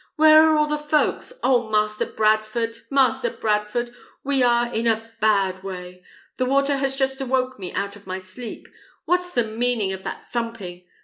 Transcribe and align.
"Where 0.15 0.49
are 0.49 0.57
all 0.57 0.65
the 0.65 0.79
folks? 0.79 1.31
Oh, 1.43 1.69
Master 1.69 2.07
Bradford, 2.07 2.77
Master 2.89 3.29
Bradford! 3.29 3.93
we 4.23 4.41
are 4.41 4.65
in 4.73 4.87
a 4.87 5.11
bad 5.19 5.61
way! 5.61 6.03
The 6.37 6.45
water 6.47 6.77
has 6.77 6.95
just 6.95 7.21
awoke 7.21 7.59
me 7.59 7.71
out 7.73 7.95
of 7.95 8.07
my 8.07 8.17
sleep. 8.17 8.67
What's 9.05 9.29
the 9.31 9.43
meaning 9.43 9.93
of 9.93 10.01
that 10.03 10.23
thumping? 10.31 10.85